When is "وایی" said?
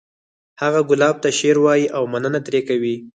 1.63-1.85